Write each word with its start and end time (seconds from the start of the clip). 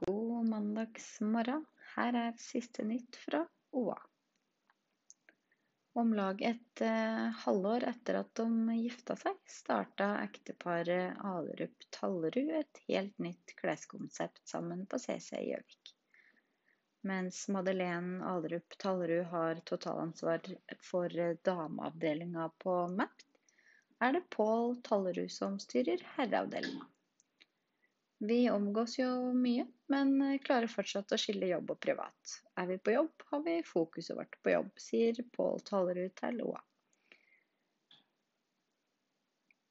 fredagsmorgen. 0.00 1.64
Her 1.94 2.16
er 2.16 2.36
siste 2.40 2.84
nytt 2.84 3.16
fra 3.16 3.46
OA. 3.72 3.98
Om 5.94 6.14
lag 6.14 6.42
et 6.42 6.80
eh, 6.80 7.26
halvår 7.44 7.84
etter 7.84 8.16
at 8.22 8.30
de 8.38 8.76
gifta 8.78 9.16
seg, 9.20 9.36
starta 9.44 10.06
ekteparet 10.22 11.18
Alerup 11.20 11.84
Tallerud 11.92 12.54
et 12.60 12.80
helt 12.86 13.18
nytt 13.20 13.52
kleskonsept 13.58 14.40
sammen 14.48 14.86
på 14.86 14.98
CC 14.98 15.36
i 15.36 15.50
Gjøvik. 15.50 15.92
Mens 17.04 17.42
Madeleine 17.52 18.24
Alerup 18.24 18.78
Tallerud 18.78 19.28
har 19.34 19.60
totalansvar 19.68 20.40
for 20.80 21.08
dameavdelinga 21.44 22.48
på 22.64 22.78
Mapt, 22.88 23.28
er 24.00 24.16
det 24.16 24.24
Pål 24.32 24.78
Tallerud 24.82 25.30
som 25.30 25.60
styrer 25.60 26.00
herreavdelinga. 26.16 26.88
Vi 28.24 28.50
omgås 28.50 28.98
jo 29.00 29.32
mye, 29.34 29.64
men 29.90 30.12
klarer 30.44 30.70
fortsatt 30.70 31.10
å 31.10 31.16
skille 31.18 31.48
jobb 31.50 31.72
og 31.74 31.78
privat. 31.82 32.34
Er 32.54 32.68
vi 32.68 32.76
på 32.78 32.92
jobb, 32.94 33.24
har 33.32 33.40
vi 33.42 33.54
fokuset 33.66 34.14
vårt 34.14 34.36
på 34.46 34.52
jobb, 34.52 34.68
sier 34.78 35.18
Pål 35.34 35.64
Talerud 35.66 36.14
til 36.20 36.38
Loa. 36.38 36.60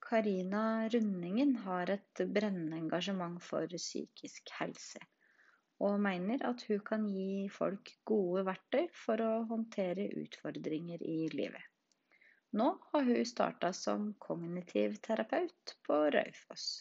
Karina 0.09 0.89
Rundingen 0.91 1.55
har 1.63 1.93
et 1.95 2.25
brennende 2.35 2.81
engasjement 2.81 3.39
for 3.39 3.71
psykisk 3.79 4.51
helse, 4.57 4.99
og 5.79 6.03
mener 6.03 6.43
at 6.51 6.67
hun 6.67 6.83
kan 6.91 7.07
gi 7.07 7.47
folk 7.55 7.95
gode 8.03 8.43
verktøy 8.51 8.91
for 9.05 9.23
å 9.23 9.31
håndtere 9.55 10.11
utfordringer 10.25 11.07
i 11.07 11.17
livet. 11.31 11.63
Nå 12.59 12.73
har 12.91 13.07
hun 13.07 13.25
starta 13.35 13.71
som 13.71 14.11
kognitiv 14.19 14.99
terapeut 15.07 15.77
på 15.87 16.03
Raufoss. 16.19 16.71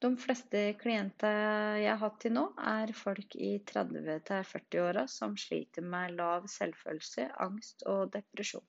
De 0.00 0.08
fleste 0.16 0.60
klienter 0.80 1.34
jeg 1.82 1.90
har 1.92 2.00
hatt 2.00 2.20
til 2.22 2.32
nå, 2.32 2.46
er 2.56 2.92
folk 2.96 3.34
i 3.36 3.50
30-40-åra 3.68 5.04
som 5.12 5.34
sliter 5.36 5.84
med 5.84 6.14
lav 6.16 6.46
selvfølelse, 6.48 7.26
angst 7.44 7.84
og 7.90 8.08
depresjon. 8.14 8.64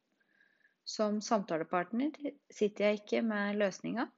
Som 0.84 1.22
samtalepartner 1.24 2.18
sitter 2.52 2.90
jeg 2.90 3.00
ikke 3.00 3.22
med 3.24 3.62
løsninga, 3.62 4.10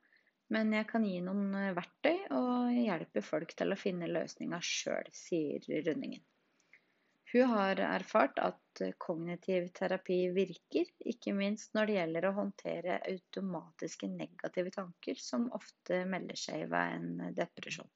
men 0.53 0.73
jeg 0.73 0.89
kan 0.89 1.05
gi 1.05 1.19
noen 1.21 1.53
verktøy 1.77 2.17
og 2.33 2.73
hjelpe 2.73 3.21
folk 3.25 3.53
til 3.57 3.73
å 3.73 3.79
finne 3.79 4.09
løsninga 4.09 4.57
sjøl, 4.65 5.13
sier 5.13 5.61
Rønningen. 5.85 6.23
Hun 7.33 7.53
har 7.53 7.79
erfart 7.91 8.41
at 8.81 8.97
kognitiv 8.97 9.67
terapi 9.77 10.29
virker, 10.33 10.87
ikke 10.99 11.33
minst 11.37 11.73
når 11.77 11.89
det 11.89 11.97
gjelder 11.97 12.25
å 12.29 12.35
håndtere 12.37 12.99
automatiske 13.09 14.09
negative 14.09 14.71
tanker 14.73 15.19
som 15.19 15.49
ofte 15.53 16.03
melder 16.09 16.39
seg 16.39 16.65
ved 16.71 16.95
en 16.97 17.35
depresjon. 17.37 17.89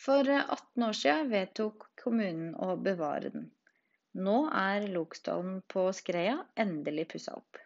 For 0.00 0.24
18 0.24 0.86
år 0.86 0.96
siden 0.96 1.30
vedtok 1.30 1.90
kommunen 2.02 2.54
å 2.56 2.74
bevare 2.80 3.30
den. 3.34 3.50
Nå 4.16 4.38
er 4.56 4.88
Loksdalen 4.90 5.60
på 5.70 5.84
Skreia 5.94 6.38
endelig 6.58 7.10
pussa 7.12 7.36
opp. 7.36 7.60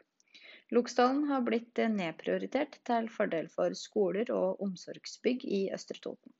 Loksdalen 0.75 1.25
har 1.31 1.45
blitt 1.47 1.79
nedprioritert 1.93 2.81
til 2.89 3.07
fordel 3.13 3.49
for 3.53 3.77
skoler 3.79 4.33
og 4.35 4.61
omsorgsbygg 4.65 5.47
i 5.47 5.69
Østre 5.77 6.01
Toten. 6.03 6.35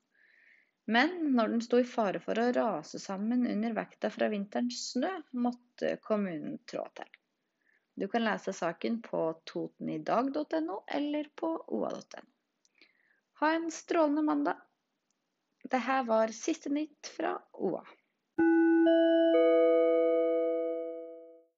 Men 0.85 1.15
når 1.35 1.47
den 1.53 1.61
sto 1.65 1.79
i 1.81 1.87
fare 1.89 2.19
for 2.21 2.37
å 2.37 2.51
rase 2.53 2.99
sammen 3.01 3.47
under 3.49 3.73
vekta 3.73 4.11
fra 4.13 4.29
vinterens 4.29 4.83
snø, 4.91 5.09
måtte 5.33 5.95
kommunen 6.05 6.59
trå 6.69 6.83
til. 6.97 7.09
Du 7.95 8.07
kan 8.11 8.25
lese 8.27 8.53
saken 8.53 8.99
på 9.01 9.21
totenidag.no 9.49 10.81
eller 10.99 11.29
på 11.35 11.51
oa.no. 11.77 12.25
Ha 13.41 13.51
en 13.55 13.69
strålende 13.71 14.21
mandag. 14.27 14.61
Dette 15.63 16.01
var 16.07 16.33
siste 16.35 16.69
nytt 16.69 17.09
fra 17.17 17.33
OA. 17.53 17.81